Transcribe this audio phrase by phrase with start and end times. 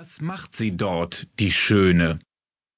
[0.00, 2.20] Was macht sie dort, die Schöne?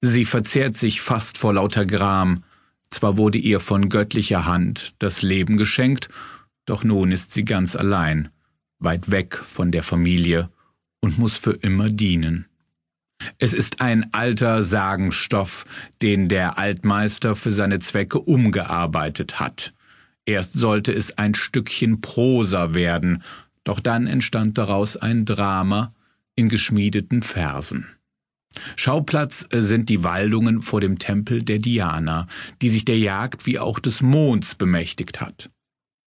[0.00, 2.42] Sie verzehrt sich fast vor lauter Gram.
[2.88, 6.08] Zwar wurde ihr von göttlicher Hand das Leben geschenkt,
[6.64, 8.30] doch nun ist sie ganz allein,
[8.78, 10.48] weit weg von der Familie
[11.02, 12.46] und muss für immer dienen.
[13.38, 15.66] Es ist ein alter Sagenstoff,
[16.00, 19.74] den der Altmeister für seine Zwecke umgearbeitet hat.
[20.24, 23.22] Erst sollte es ein Stückchen Prosa werden,
[23.62, 25.92] doch dann entstand daraus ein Drama,
[26.36, 27.86] in geschmiedeten Versen.
[28.76, 32.26] Schauplatz äh, sind die Waldungen vor dem Tempel der Diana,
[32.62, 35.50] die sich der Jagd wie auch des Monds bemächtigt hat.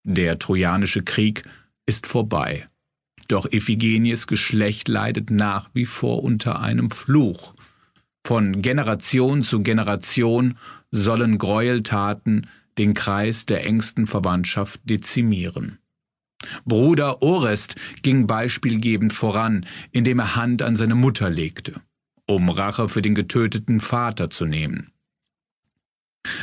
[0.05, 1.43] Der Trojanische Krieg
[1.85, 2.67] ist vorbei.
[3.29, 7.53] Doch Iphigenies Geschlecht leidet nach wie vor unter einem Fluch.
[8.25, 10.57] Von Generation zu Generation
[10.91, 15.79] sollen Gräueltaten den Kreis der engsten Verwandtschaft dezimieren.
[16.65, 21.81] Bruder Orest ging beispielgebend voran, indem er Hand an seine Mutter legte,
[22.27, 24.91] um Rache für den getöteten Vater zu nehmen.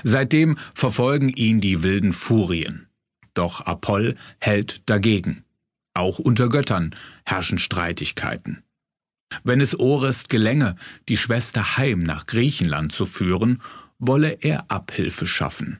[0.02, 2.86] Seitdem verfolgen ihn die wilden Furien.
[3.34, 5.44] Doch Apoll hält dagegen.
[5.94, 6.94] Auch unter Göttern
[7.24, 8.62] herrschen Streitigkeiten.
[9.44, 10.76] Wenn es Orest gelänge,
[11.08, 13.62] die Schwester heim nach Griechenland zu führen,
[13.98, 15.78] wolle er Abhilfe schaffen.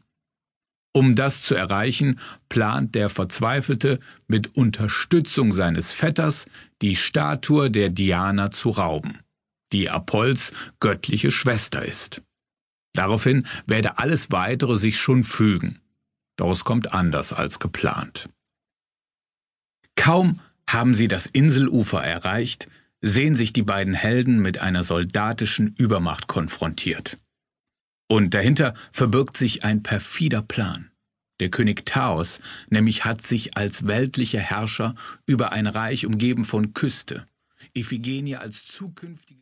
[0.93, 6.47] Um das zu erreichen, plant der Verzweifelte mit Unterstützung seines Vetters
[6.83, 9.21] die Statue der Diana zu rauben,
[9.73, 12.23] die Apolls göttliche Schwester ist.
[12.93, 15.79] Daraufhin werde alles weitere sich schon fügen.
[16.37, 18.29] Doch es kommt anders als geplant.
[19.95, 22.67] Kaum haben sie das Inselufer erreicht,
[23.01, 27.19] sehen sich die beiden Helden mit einer soldatischen Übermacht konfrontiert.
[28.11, 30.91] Und dahinter verbirgt sich ein perfider Plan.
[31.39, 37.29] Der König Taos nämlich hat sich als weltlicher Herrscher über ein Reich umgeben von Küste,
[37.73, 39.39] Iphigenie als zukünftige